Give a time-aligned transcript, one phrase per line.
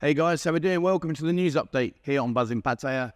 [0.00, 0.80] Hey guys, how we doing?
[0.80, 3.12] Welcome to the news update here on Buzzin Pattaya.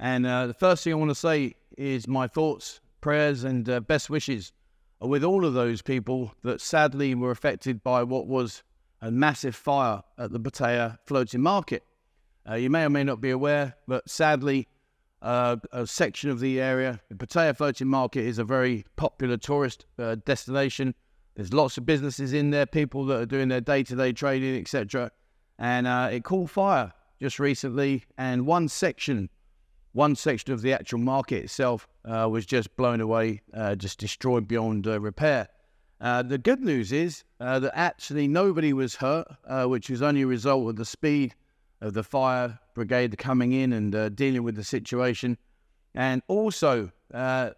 [0.00, 3.78] And uh, the first thing I want to say is my thoughts, prayers, and uh,
[3.78, 4.50] best wishes
[5.00, 8.64] are with all of those people that sadly were affected by what was
[9.00, 11.84] a massive fire at the Pattaya floating market.
[12.50, 14.66] Uh, you may or may not be aware, but sadly,
[15.22, 19.86] uh, a section of the area, the Pattaya floating market, is a very popular tourist
[20.00, 20.96] uh, destination.
[21.36, 25.12] There's lots of businesses in there, people that are doing their day-to-day trading, etc.
[25.58, 29.30] And uh, it caught fire just recently, and one section,
[29.92, 34.48] one section of the actual market itself uh, was just blown away, uh, just destroyed
[34.48, 35.48] beyond uh, repair.
[36.00, 39.26] Uh, the good news is uh, that actually nobody was hurt,
[39.68, 41.34] which was only a result of the speed
[41.80, 45.38] of the fire brigade coming in and dealing with the situation.
[45.94, 46.90] And also,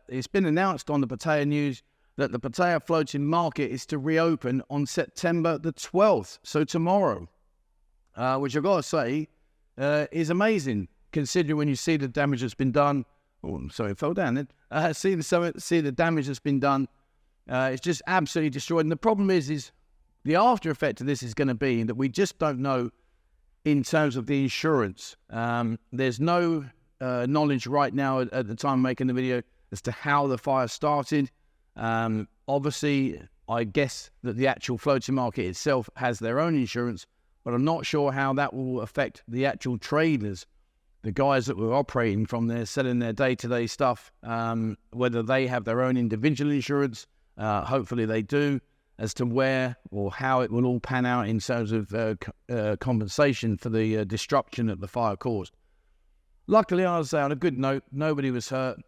[0.08, 1.82] it's been announced on the Pattaya News
[2.16, 7.28] that the Pattaya floating market is to reopen on September the 12th, so tomorrow,
[8.16, 9.28] uh, which I've got to say
[9.78, 13.04] uh, is amazing considering when you see the damage that's been done.
[13.44, 14.48] Oh, sorry, it fell down then.
[14.70, 16.88] Uh, see, the, see the damage that's been done.
[17.48, 18.84] Uh, it's just absolutely destroyed.
[18.84, 19.70] And the problem is, is
[20.24, 22.90] the after effect of this is going to be that we just don't know
[23.64, 25.16] in terms of the insurance.
[25.30, 26.64] Um, there's no
[27.00, 30.26] uh, knowledge right now at, at the time of making the video as to how
[30.26, 31.30] the fire started.
[31.76, 37.06] Um, obviously, I guess that the actual floating market itself has their own insurance,
[37.46, 40.46] but I'm not sure how that will affect the actual traders,
[41.02, 45.22] the guys that were operating from there, selling their day to day stuff, um, whether
[45.22, 47.06] they have their own individual insurance.
[47.38, 48.58] Uh, hopefully, they do,
[48.98, 52.16] as to where or how it will all pan out in terms of uh,
[52.50, 55.54] uh, compensation for the uh, destruction that the fire caused.
[56.48, 58.78] Luckily, I was on a good note, nobody was hurt.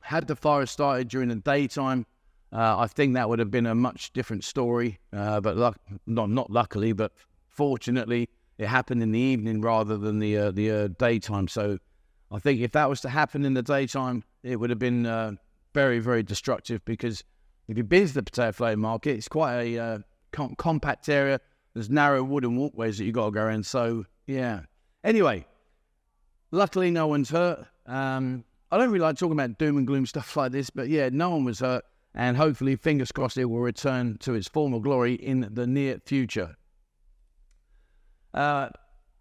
[0.00, 2.04] Had the fire started during the daytime,
[2.52, 4.98] uh, I think that would have been a much different story.
[5.14, 7.12] Uh, but luck- not not luckily, but
[7.50, 11.48] fortunately, it happened in the evening rather than the uh, the uh, daytime.
[11.48, 11.78] So
[12.30, 15.32] I think if that was to happen in the daytime, it would have been uh,
[15.74, 17.24] very very destructive because
[17.68, 19.98] if you've been to the Pattaya floating market, it's quite a uh,
[20.32, 21.40] com- compact area.
[21.74, 23.64] There's narrow wooden walkways that you've got to go around.
[23.64, 24.60] So yeah.
[25.02, 25.46] Anyway,
[26.50, 27.66] luckily no one's hurt.
[27.86, 31.08] Um, I don't really like talking about doom and gloom stuff like this, but yeah,
[31.12, 31.84] no one was hurt,
[32.14, 36.56] and hopefully, fingers crossed, it will return to its former glory in the near future.
[38.32, 38.68] Uh,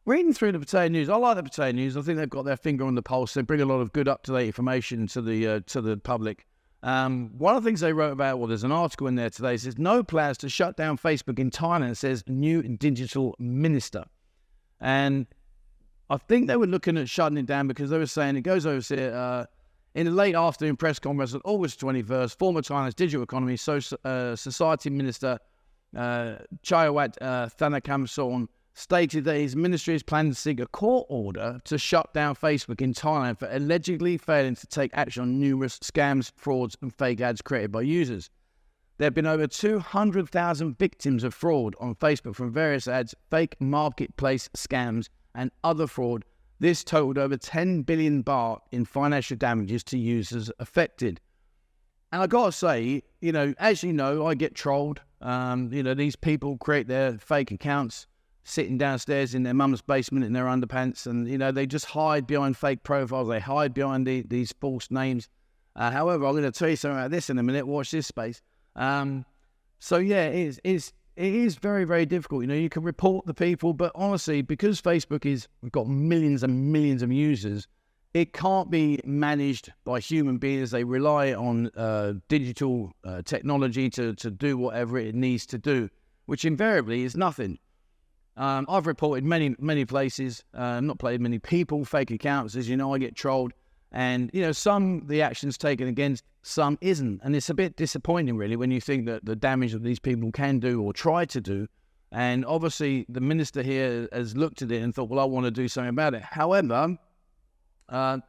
[0.06, 1.97] reading through the Pattaya News, I like the Pattaya News.
[1.97, 3.34] I think they've got their finger on the pulse.
[3.34, 5.97] They bring a lot of good, up to date information to the uh, to the
[5.97, 6.46] public.
[6.81, 9.58] Um, one of the things they wrote about, well, there's an article in there today.
[9.58, 11.97] says no plans to shut down Facebook in Thailand.
[11.97, 14.06] Says new digital minister,
[14.80, 15.28] and
[16.09, 18.66] I think they were looking at shutting it down because they were saying it goes
[18.66, 19.14] over here.
[19.14, 19.46] Uh,
[19.96, 23.58] in the late afternoon press conference on August 21st, former China's digital economy
[24.06, 25.40] uh, society minister
[25.97, 28.47] uh, Chayawat uh, Thanakamsorn
[28.79, 32.79] stated that his ministry is planning to seek a court order to shut down Facebook
[32.79, 37.41] in Thailand for allegedly failing to take action on numerous scams, frauds, and fake ads
[37.41, 38.29] created by users.
[38.97, 44.50] There have been over 200,000 victims of fraud on Facebook from various ads, fake marketplace
[44.56, 46.23] scams, and other fraud.
[46.59, 51.19] This totaled over 10 billion baht in financial damages to users affected.
[52.13, 55.01] And I gotta say, you know, as you know, I get trolled.
[55.22, 58.07] Um, you know, these people create their fake accounts
[58.49, 62.25] sitting downstairs in their mum's basement in their underpants, and you know, they just hide
[62.25, 63.29] behind fake profiles.
[63.29, 65.29] They hide behind the, these false names.
[65.75, 67.67] Uh, however, I'm going to tell you something about this in a minute.
[67.67, 68.41] Watch this space.
[68.75, 69.25] Um,
[69.79, 72.41] so yeah, it is, it's it is very, very difficult.
[72.41, 76.43] You know, you can report the people, but honestly, because Facebook is we've got millions
[76.43, 77.67] and millions of users,
[78.13, 80.71] it can't be managed by human beings.
[80.71, 85.89] They rely on uh, digital uh, technology to to do whatever it needs to do,
[86.25, 87.59] which invariably is nothing.
[88.39, 92.55] Um, I've reported many, many places, uh, not played many people, fake accounts.
[92.55, 93.51] As you know, I get trolled.
[93.91, 97.19] And, you know, some the action's taken against, some isn't.
[97.22, 100.31] And it's a bit disappointing, really, when you think that the damage that these people
[100.31, 101.67] can do or try to do.
[102.13, 105.52] And obviously, the minister here has looked at it and thought, well, I want to
[105.52, 106.22] do something about it.
[106.22, 106.97] However,
[107.90, 108.19] uh,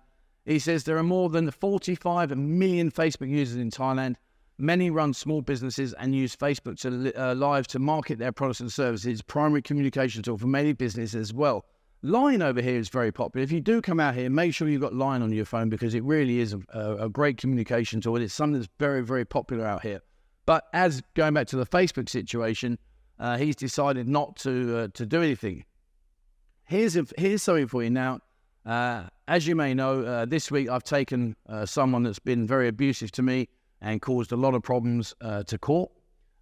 [0.45, 4.17] he says there are more than 45 million Facebook users in Thailand.
[4.61, 8.71] Many run small businesses and use Facebook to uh, live to market their products and
[8.71, 11.65] services, primary communication tool for many businesses as well.
[12.03, 13.43] Line over here is very popular.
[13.43, 15.95] If you do come out here, make sure you've got Line on your phone because
[15.95, 18.17] it really is a, a great communication tool.
[18.17, 20.03] It's something that's very, very popular out here.
[20.45, 22.79] But as going back to the Facebook situation,
[23.19, 25.65] uh, he's decided not to uh, to do anything.
[26.65, 28.21] Here's a, here's something for you now.
[28.67, 32.69] Uh, as you may know, uh, this week I've taken uh, someone that's been very
[32.69, 33.49] abusive to me
[33.81, 35.91] and caused a lot of problems uh, to court.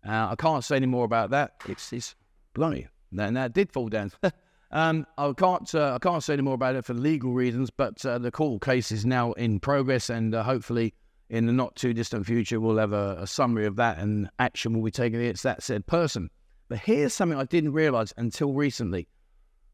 [0.05, 1.55] I can't say any more about that.
[1.69, 2.14] It's it's
[2.55, 2.87] bloody,
[3.17, 4.12] and that did fall down.
[4.70, 8.05] Um, I can't uh, I can't say any more about it for legal reasons, but
[8.05, 10.93] uh, the court case is now in progress, and uh, hopefully
[11.31, 14.75] in the not too distant future we'll have a, a, summary of that, and action
[14.75, 16.29] will be taken against that said person.
[16.69, 19.08] But here's something I didn't realise until recently.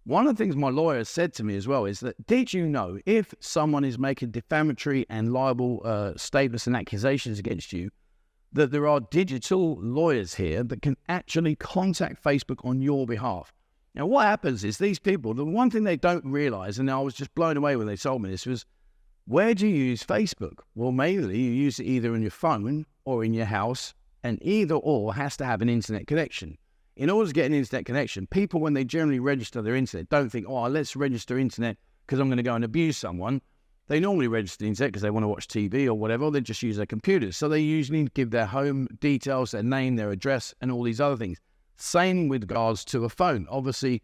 [0.06, 2.66] One of the things my lawyer said to me as well is that did you
[2.66, 7.90] know if someone is making defamatory and libel uh, statements and accusations against you,
[8.52, 13.54] that there are digital lawyers here that can actually contact Facebook on your behalf.
[13.94, 17.14] Now, what happens is these people, the one thing they don't realize, and I was
[17.14, 18.66] just blown away when they told me this, was
[19.26, 20.58] where do you use Facebook?
[20.74, 24.74] Well, mainly you use it either on your phone or in your house, and either
[24.74, 26.58] or has to have an internet connection.
[26.96, 30.30] In order to get an internet connection, people, when they generally register their internet, don't
[30.30, 31.76] think, oh, let's register internet
[32.06, 33.42] because I'm going to go and abuse someone.
[33.88, 36.40] They normally register the internet because they want to watch TV or whatever, or they
[36.40, 37.36] just use their computers.
[37.36, 41.16] So they usually give their home details, their name, their address, and all these other
[41.16, 41.40] things.
[41.76, 43.46] Same with regards to a phone.
[43.50, 44.00] Obviously,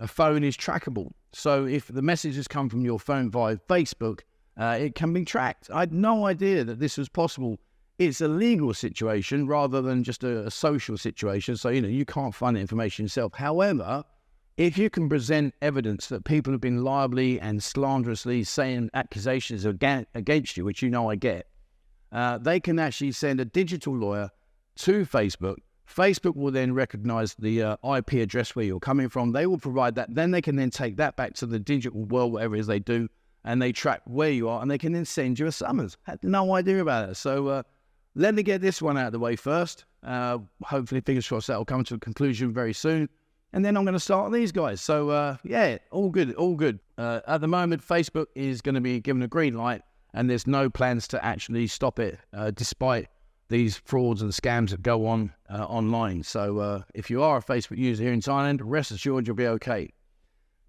[0.00, 1.12] a phone is trackable.
[1.32, 4.20] So if the messages come from your phone via Facebook,
[4.56, 5.70] uh, it can be tracked.
[5.70, 7.58] I had no idea that this was possible.
[7.98, 11.56] It's a legal situation rather than just a, a social situation.
[11.56, 13.34] So, you know, you can't find the information yourself.
[13.34, 14.04] However,
[14.56, 20.56] if you can present evidence that people have been liably and slanderously saying accusations against
[20.56, 21.46] you, which you know I get,
[22.10, 24.30] uh, they can actually send a digital lawyer
[24.76, 25.56] to Facebook
[25.92, 29.32] Facebook will then recognize the uh, IP address where you're coming from.
[29.32, 30.14] They will provide that.
[30.14, 32.78] Then they can then take that back to the digital world, whatever it is they
[32.78, 33.08] do,
[33.44, 35.96] and they track where you are, and they can then send you a summons.
[36.06, 37.16] I Had no idea about it.
[37.16, 37.62] So uh,
[38.14, 39.84] let me get this one out of the way first.
[40.02, 43.08] Uh, hopefully, fingers crossed that will come to a conclusion very soon.
[43.54, 44.80] And then I'm going to start on these guys.
[44.80, 46.80] So uh, yeah, all good, all good.
[46.96, 49.82] Uh, at the moment, Facebook is going to be given a green light,
[50.14, 53.08] and there's no plans to actually stop it, uh, despite
[53.48, 56.22] these frauds and scams that go on uh, online.
[56.22, 59.46] So uh, if you are a Facebook user here in Thailand, rest assured you'll be
[59.46, 59.90] okay.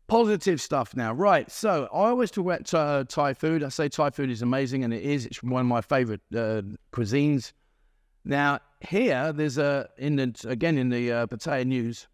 [0.08, 1.50] Positive stuff now, right?
[1.50, 3.64] So I always talk about uh, Thai food.
[3.64, 5.26] I say Thai food is amazing, and it is.
[5.26, 6.62] It's one of my favorite uh,
[6.92, 7.54] cuisines.
[8.26, 12.08] Now here, there's a in the again in the uh, Pattaya News.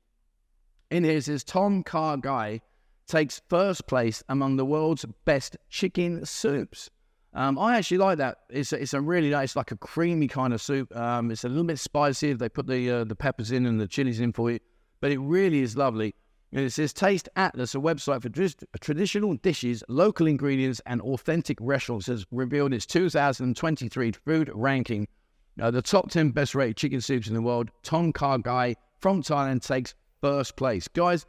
[0.91, 2.61] In here says Tom Kha Gai
[3.07, 6.89] takes first place among the world's best chicken soups.
[7.33, 8.39] Um, I actually like that.
[8.49, 10.95] It's a, it's a really nice, like a creamy kind of soup.
[10.95, 13.79] Um, it's a little bit spicy if they put the uh, the peppers in and
[13.79, 14.59] the chilies in for you,
[15.01, 16.15] but it really is lovely.
[16.51, 22.07] And it says Taste Atlas, a website for traditional dishes, local ingredients, and authentic restaurants,
[22.07, 25.07] has revealed its 2023 food ranking.
[25.61, 27.69] Uh, the top 10 best rated chicken soups in the world.
[27.83, 30.87] Tom Kha Gai from Thailand takes first place.
[30.87, 31.25] Guys,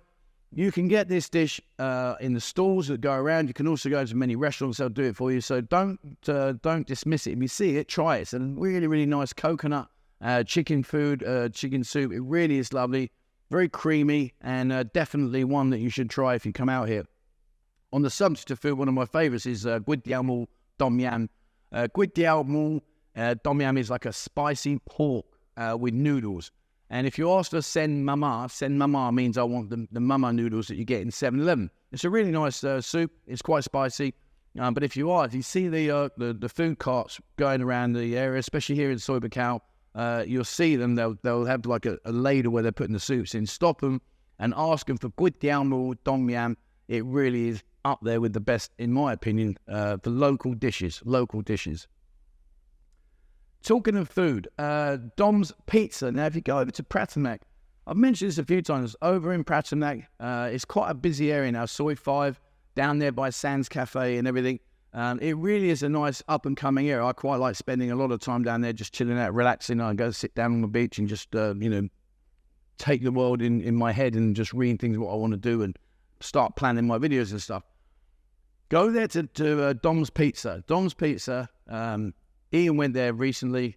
[0.52, 3.48] you can get this dish uh, in the stalls that go around.
[3.48, 5.40] You can also go to many restaurants; they'll do it for you.
[5.40, 7.32] So don't uh, don't dismiss it.
[7.32, 8.22] If you see it, try it.
[8.22, 9.88] It's a really really nice coconut
[10.20, 12.12] uh, chicken food, uh, chicken soup.
[12.12, 13.10] It really is lovely,
[13.50, 17.04] very creamy, and uh, definitely one that you should try if you come out here.
[17.92, 20.46] On the subject of food, one of my favourites is uh, Guidiao
[20.78, 21.28] Dom Yam.
[21.72, 22.80] Uh, Guidiao
[23.16, 25.26] uh, Dom Yam is like a spicy pork
[25.56, 26.52] uh, with noodles.
[26.90, 30.32] And if you ask for sen mama, sen mama means I want the, the mama
[30.32, 31.70] noodles that you get in 7 Eleven.
[31.92, 33.12] It's a really nice uh, soup.
[33.26, 34.14] It's quite spicy.
[34.58, 37.62] Um, but if you are, if you see the, uh, the, the food carts going
[37.62, 39.60] around the area, especially here in Buakhao,
[39.94, 40.94] uh, you'll see them.
[40.94, 43.46] They'll they'll have like a, a, ladle where they're putting the soups in.
[43.46, 44.00] Stop them
[44.38, 46.56] and ask them for good diao dong yam.
[46.88, 51.02] It really is up there with the best, in my opinion, uh, for local dishes.
[51.04, 51.86] Local dishes.
[53.62, 56.10] Talking of food, uh, Dom's Pizza.
[56.10, 57.40] Now, if you go over to Pratamnak,
[57.86, 58.96] I've mentioned this a few times.
[59.02, 61.66] Over in Pratamnak, uh, it's quite a busy area now.
[61.66, 62.40] Soi 5,
[62.74, 64.60] down there by Sands Cafe and everything.
[64.92, 67.04] Um, it really is a nice up and coming area.
[67.04, 69.80] I quite like spending a lot of time down there just chilling out, relaxing.
[69.80, 71.88] I go sit down on the beach and just, uh, you know,
[72.78, 75.36] take the world in, in my head and just read things what I want to
[75.36, 75.78] do and
[76.20, 77.62] start planning my videos and stuff.
[78.68, 80.64] Go there to, to uh, Dom's Pizza.
[80.66, 82.12] Dom's Pizza um,
[82.52, 83.76] Ian went there recently.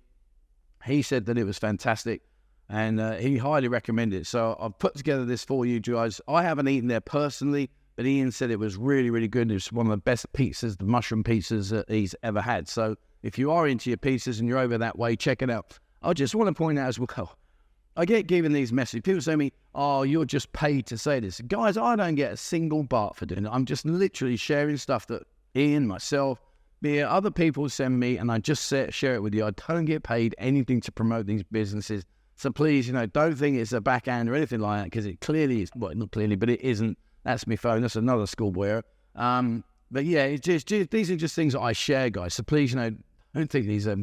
[0.85, 2.21] He said that it was fantastic
[2.69, 4.27] and uh, he highly recommended it.
[4.27, 6.19] So I've put together this for you guys.
[6.27, 9.49] I haven't eaten there personally, but Ian said it was really, really good.
[9.51, 12.67] It was one of the best pizzas, the mushroom pizzas that he's ever had.
[12.67, 15.77] So if you are into your pizzas and you're over that way, check it out.
[16.01, 17.37] I just want to point out as well,
[17.95, 19.03] I get given these messages.
[19.03, 21.39] People say to me, Oh, you're just paid to say this.
[21.41, 23.49] Guys, I don't get a single baht for doing it.
[23.51, 25.23] I'm just literally sharing stuff that
[25.55, 26.39] Ian, myself,
[26.83, 29.45] yeah, other people send me, and I just share it with you.
[29.45, 32.03] I don't get paid anything to promote these businesses.
[32.35, 35.21] So please, you know, don't think it's a backhand or anything like that because it
[35.21, 35.69] clearly is.
[35.75, 36.97] Well, not clearly, but it isn't.
[37.23, 37.81] That's my phone.
[37.81, 38.81] That's another schoolboy.
[39.15, 42.33] Um, but yeah, it's just, just, these are just things that I share, guys.
[42.33, 42.91] So please, you know,
[43.33, 43.97] don't think these are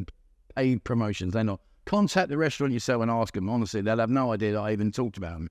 [0.55, 1.33] paid promotions.
[1.33, 1.59] They're not.
[1.85, 3.49] Contact the restaurant yourself and ask them.
[3.49, 5.49] Honestly, they'll have no idea that I even talked about them.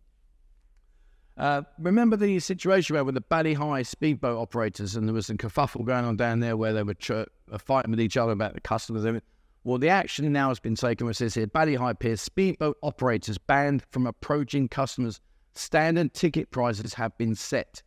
[1.36, 5.38] Uh, remember the situation where with the Bali Hai speedboat operators and there was some
[5.38, 8.60] kerfuffle going on down there where they were uh, fighting with each other about the
[8.60, 9.20] customers.
[9.64, 13.38] Well, the action now has been taken, which says here Bali Hai Pier speedboat operators
[13.38, 15.20] banned from approaching customers.
[15.54, 17.82] Standard ticket prices have been set.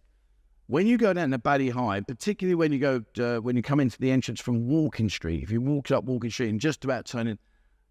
[0.67, 3.79] When you go down to Bali Hai, particularly when you go uh, when you come
[3.79, 7.05] into the entrance from Walking Street, if you walk up Walking Street and just about
[7.05, 7.37] turning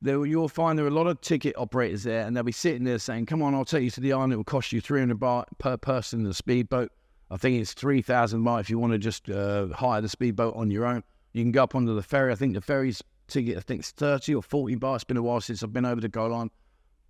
[0.01, 2.85] there, you'll find there are a lot of ticket operators there, and they'll be sitting
[2.85, 4.33] there saying, "Come on, I'll take you to the island.
[4.33, 6.91] It will cost you 300 baht per person in the speedboat.
[7.31, 10.71] I think it's 3,000 baht if you want to just uh, hire the speedboat on
[10.71, 11.03] your own.
[11.33, 12.31] You can go up onto the ferry.
[12.31, 14.97] I think the ferry's ticket, I think it's 30 or 40 baht.
[14.97, 16.51] It's been a while since I've been over to Koh Larn.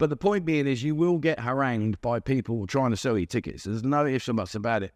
[0.02, 3.25] But the point being is, you will get harangued by people trying to sell you
[3.25, 3.62] tickets.
[3.62, 4.92] There's no ifs or buts about it.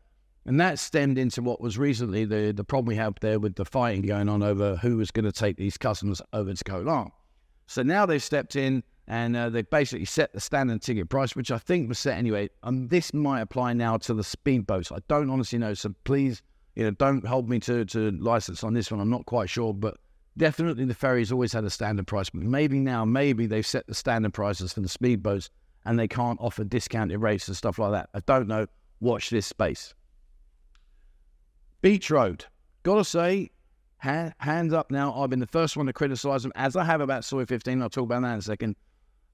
[0.47, 3.65] And that stemmed into what was recently the, the problem we had there with the
[3.65, 7.13] fighting going on over who was going to take these customers over to Koh.
[7.69, 11.53] So now they've stepped in and uh, they've basically set the standard ticket price, which
[11.53, 12.51] I think was set anyway.
[12.65, 14.91] And this might apply now to the speedboats.
[14.91, 15.75] I don't honestly know.
[15.75, 16.43] So please,
[16.75, 18.99] you know, don't hold me to, to license on this one.
[18.99, 19.99] I'm not quite sure, but
[20.37, 22.31] definitely the ferries always had a standard price.
[22.31, 25.51] But maybe now, maybe they've set the standard prices for the speedboats
[25.85, 28.11] and they can't offer discounted rates and stuff like that.
[28.15, 28.67] I don't know.
[29.01, 29.95] Watch this space.
[31.83, 32.45] Beach Road.
[32.83, 33.51] Gotta say,
[33.99, 35.15] hand, hands up now.
[35.15, 37.81] I've been the first one to criticise them, as I have about Soi 15.
[37.83, 38.77] I'll talk about that in a second.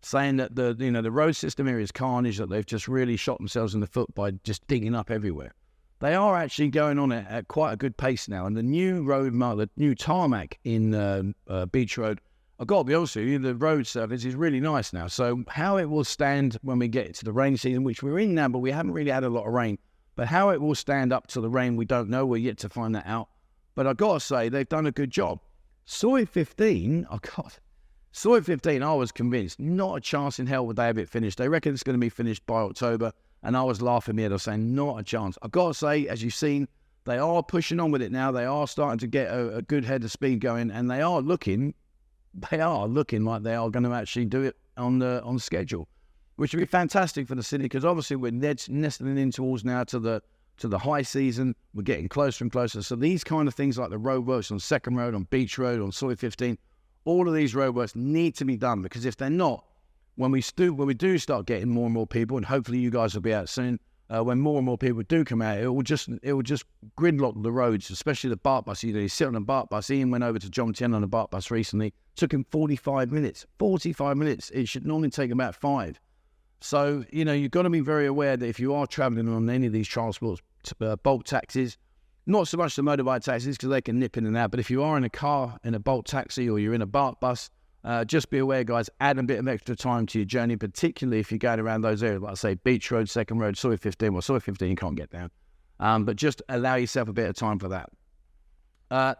[0.04, 3.16] Saying that the you know the road system here is carnage, that they've just really
[3.16, 5.54] shot themselves in the foot by just digging up everywhere.
[6.02, 9.04] They are actually going on at, at quite a good pace now, and the new
[9.04, 12.20] road, the new tarmac in uh, uh, Beach Road.
[12.58, 15.06] I've got to be honest with you, the road surface is really nice now.
[15.06, 18.34] So how it will stand when we get to the rain season, which we're in
[18.34, 19.78] now, but we haven't really had a lot of rain.
[20.16, 22.26] But how it will stand up to the rain, we don't know.
[22.26, 23.28] We're yet to find that out.
[23.76, 25.38] But I've got to say, they've done a good job.
[25.84, 27.52] Soi 15, oh God,
[28.10, 31.38] Soi 15, I was convinced, not a chance in hell would they have it finished.
[31.38, 33.12] They reckon it's going to be finished by October.
[33.42, 35.36] And I was laughing me head off saying, not a chance.
[35.42, 36.68] I've got to say, as you've seen,
[37.04, 38.30] they are pushing on with it now.
[38.30, 41.20] They are starting to get a, a good head of speed going, and they are
[41.20, 41.74] looking,
[42.50, 45.88] they are looking like they are going to actually do it on the on schedule,
[46.36, 49.98] which would be fantastic for the city because obviously we're nestling in towards now to
[49.98, 50.22] the
[50.58, 51.56] to the high season.
[51.74, 52.82] We're getting closer and closer.
[52.82, 55.90] So these kind of things like the roadworks on Second Road, on Beach Road, on
[55.90, 56.56] Soi 15,
[57.04, 59.64] all of these roadworks need to be done because if they're not,
[60.22, 62.90] when we stu- when we do start getting more and more people, and hopefully you
[62.90, 65.66] guys will be out soon, uh, when more and more people do come out, it
[65.66, 66.64] will just it will just
[66.96, 68.84] gridlock the roads, especially the baht bus.
[68.84, 69.90] You know, you sit on a baht bus.
[69.90, 71.92] Ian went over to Jomtien on a baht bus recently.
[72.14, 73.46] Took him 45 minutes.
[73.58, 74.50] 45 minutes.
[74.50, 75.98] It should normally take about five.
[76.60, 79.50] So, you know, you've got to be very aware that if you are traveling on
[79.50, 80.40] any of these transports,
[80.80, 81.76] uh, Bolt taxis,
[82.26, 84.70] not so much the motorbike taxis because they can nip in and out, but if
[84.70, 87.50] you are in a car, in a Bolt taxi, or you're in a baht bus,
[87.84, 91.18] uh, just be aware, guys, add a bit of extra time to your journey, particularly
[91.18, 94.12] if you're going around those areas, like I say, Beach Road, Second Road, Soi 15.
[94.12, 95.30] Well, Soi 15 you can't get down.
[95.80, 97.90] Um, but just allow yourself a bit of time for that.
[98.90, 99.14] Uh,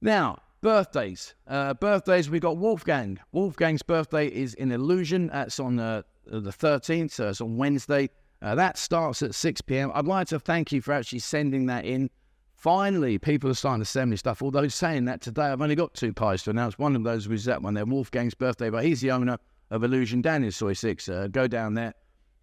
[0.00, 1.34] now, birthdays.
[1.46, 3.18] Uh, birthdays, we've got Wolfgang.
[3.32, 5.28] Wolfgang's birthday is in Illusion.
[5.28, 8.10] That's on uh, the 13th, so it's on Wednesday.
[8.42, 9.92] Uh, that starts at 6 p.m.
[9.94, 12.10] I'd like to thank you for actually sending that in.
[12.56, 14.42] Finally, people are starting to send me stuff.
[14.42, 16.78] Although saying that today, I've only got two pies to announce.
[16.78, 19.38] One of those was that one there, Wolfgang's birthday, but he's the owner
[19.70, 21.08] of Illusion down in Soi 6.
[21.08, 21.94] Uh, go down there.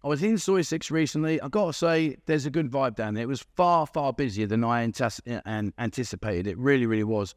[0.04, 1.40] I was in Soi 6 recently.
[1.40, 3.24] I've got to say, there's a good vibe down there.
[3.24, 6.46] It was far, far busier than I and anticipated.
[6.46, 7.34] It really, really was.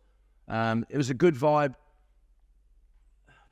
[0.48, 1.74] Um, it was a good vibe.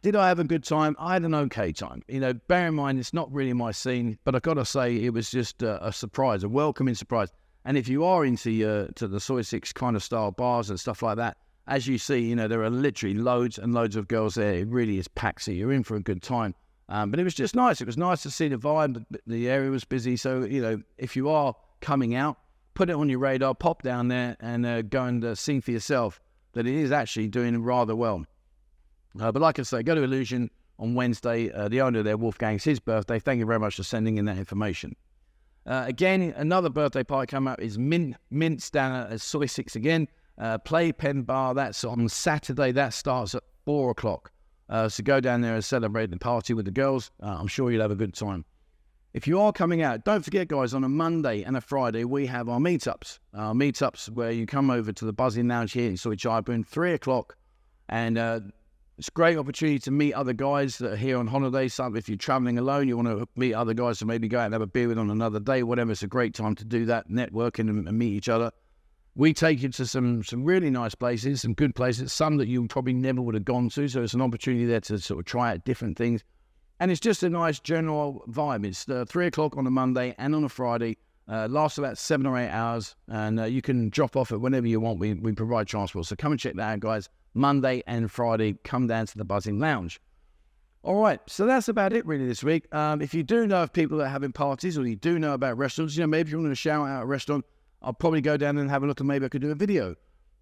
[0.03, 0.95] Did I have a good time?
[0.99, 2.03] I had an okay time.
[2.07, 4.97] You know, bear in mind, it's not really my scene, but I've got to say,
[4.97, 7.29] it was just a, a, surprise, a welcoming surprise.
[7.65, 10.79] And if you are into uh, to the soi 6 kind of style bars and
[10.79, 14.07] stuff like that, as you see, you know, there are literally loads and loads of
[14.07, 14.53] girls there.
[14.53, 16.53] It really is packed, so you're in for a good time.
[16.89, 17.81] Um, but it was just nice.
[17.81, 19.03] It was nice to see the vibe.
[19.25, 20.15] The area was busy.
[20.15, 22.37] So, you know, if you are coming out,
[22.75, 25.71] put it on your radar, pop down there and uh, go and uh, see for
[25.71, 26.21] yourself
[26.53, 28.25] that it is actually doing rather well.
[29.19, 31.51] Uh, but like I say, go to Illusion on Wednesday.
[31.51, 33.17] Uh, the owner there, Wolfgang's his birthday.
[33.17, 34.95] Thank you very much for sending in that information.
[35.65, 40.07] Uh, again, another birthday party coming up is Mint Mints down at Soi 6 again.
[40.37, 42.71] Uh, Playpen Bar, that's on Saturday.
[42.71, 44.31] That starts at 4 o'clock.
[44.69, 47.11] Uh, so go down there and celebrate the party with the girls.
[47.21, 48.45] Uh, I'm sure you'll have a good time.
[49.13, 52.25] If you are coming out, don't forget, guys, on a Monday and a Friday, we
[52.25, 53.19] have our meetups.
[53.33, 56.93] Our meetups where you come over to the Buzzing Lounge here in Soi Chaiboon, 3
[56.93, 57.37] o'clock.
[57.87, 58.41] And uh,
[58.97, 61.67] it's a great opportunity to meet other guys that are here on holiday.
[61.67, 64.45] Some, if you're traveling alone, you want to meet other guys to maybe go out
[64.45, 65.91] and have a beer with on another day, whatever.
[65.91, 68.51] It's a great time to do that, networking and, and meet each other.
[69.15, 72.65] We take you to some some really nice places, some good places, some that you
[72.67, 73.87] probably never would have gone to.
[73.87, 76.23] So it's an opportunity there to sort of try out different things.
[76.79, 78.65] And it's just a nice general vibe.
[78.65, 80.97] It's uh, three o'clock on a Monday and on a Friday.
[81.27, 84.67] Uh, lasts about seven or eight hours, and uh, you can drop off it whenever
[84.67, 84.99] you want.
[84.99, 86.05] We, we provide transport.
[86.05, 87.09] So come and check that out, guys.
[87.35, 90.01] Monday and Friday, come down to the Buzzing Lounge.
[90.81, 92.73] All right, so that's about it really this week.
[92.73, 95.33] Um, if you do know of people that are having parties or you do know
[95.33, 97.43] about restaurants, you know, maybe you want to shout out a restaurant,
[97.81, 99.95] I'll probably go down and have a look and maybe I could do a video.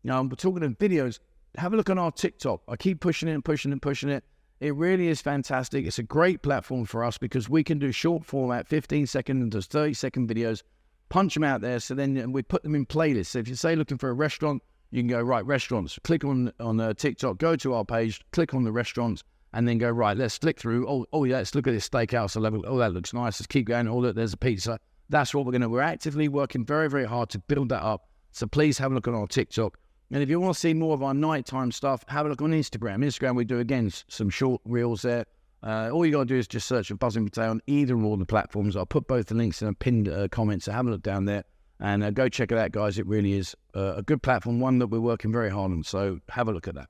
[0.03, 1.19] Now, I'm talking of videos,
[1.57, 2.62] have a look on our TikTok.
[2.67, 4.23] I keep pushing it and pushing and pushing it.
[4.59, 5.85] It really is fantastic.
[5.85, 9.62] It's a great platform for us because we can do short format, 15 second to
[9.62, 10.62] 30 second videos,
[11.09, 11.79] punch them out there.
[11.79, 13.27] So then we put them in playlists.
[13.27, 14.62] So if you say looking for a restaurant,
[14.93, 15.97] you can go right restaurants.
[16.03, 19.79] Click on on uh, TikTok, go to our page, click on the restaurants, and then
[19.79, 20.15] go right.
[20.15, 20.88] Let's flick through.
[20.88, 22.39] Oh, oh yeah, let's look at this steakhouse.
[22.39, 22.63] Level.
[22.67, 23.39] Oh, that looks nice.
[23.39, 23.88] Let's keep going.
[23.88, 24.79] Oh, look, there's a pizza.
[25.09, 25.67] That's what we're gonna.
[25.67, 28.07] We're actively working very, very hard to build that up.
[28.33, 29.79] So please have a look on our TikTok.
[30.12, 32.51] And if you want to see more of our nighttime stuff, have a look on
[32.51, 33.03] Instagram.
[33.03, 35.25] Instagram, we do again some short reels there.
[35.63, 38.03] Uh, all you got to do is just search for Buzzing Pattaya on either or
[38.03, 38.75] all the platforms.
[38.75, 41.25] I'll put both the links in a pinned uh, comment, so have a look down
[41.25, 41.45] there
[41.84, 42.98] and uh, go check it out, guys.
[42.98, 45.84] It really is uh, a good platform, one that we're working very hard on.
[45.84, 46.88] So have a look at that.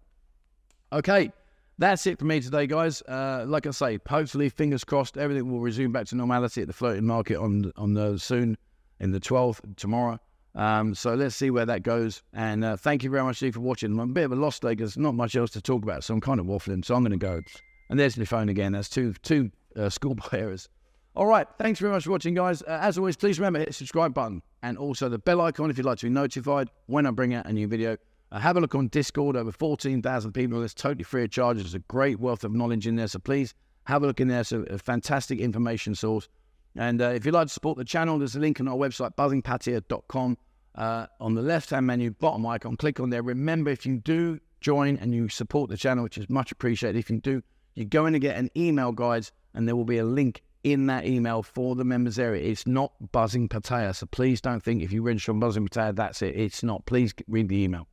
[0.94, 1.34] Okay,
[1.80, 3.02] that's it for me today, guys.
[3.02, 6.74] Uh, like I say, hopefully, fingers crossed, everything will resume back to normality at the
[6.74, 8.56] floating market on on the soon
[9.00, 10.20] in the 12th tomorrow.
[10.54, 12.22] Um, so let's see where that goes.
[12.32, 13.92] And uh, thank you very much, Steve, for watching.
[13.94, 16.14] I'm a bit of a lost day because not much else to talk about, so
[16.14, 16.86] I'm kind of waffling.
[16.86, 17.42] So I'm going to go.
[17.90, 18.74] And there's my phone again.
[18.74, 20.70] That's two two uh, schoolboy errors.
[21.16, 21.48] All right.
[21.58, 22.62] Thanks very much for watching, guys.
[22.62, 25.77] Uh, as always, please remember hit the subscribe button and also the bell icon if
[25.77, 27.98] you'd like to be notified when I bring out a new video.
[28.32, 29.36] Uh, have a look on Discord.
[29.36, 30.63] Over 14,000 people.
[30.63, 31.58] It's totally free of charge.
[31.58, 33.08] There's a great wealth of knowledge in there.
[33.08, 33.53] So please
[33.84, 34.39] have a look in there.
[34.39, 36.29] It's a, a fantastic information source.
[36.75, 39.15] And uh, if you'd like to support the channel, there's a link on our website,
[39.15, 40.38] buzzinpattaya.com.
[40.75, 43.22] Uh, on the left hand menu, bottom icon, click on there.
[43.22, 47.12] Remember, if you do join and you support the channel, which is much appreciated, if
[47.12, 47.43] you do,
[47.75, 51.05] you're going to get an email guide and there will be a link in that
[51.05, 52.41] email for the members area.
[52.43, 53.96] It's not Buzzing Pattaya.
[53.96, 56.36] So please don't think if you register on Buzzing Pattaya, that's it.
[56.36, 56.86] It's not.
[56.86, 57.88] Please read the email.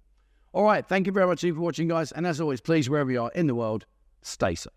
[0.52, 0.86] All right.
[0.86, 2.12] Thank you very much for watching, guys.
[2.12, 3.86] And as always, please, wherever you are in the world,
[4.23, 4.73] stay safe.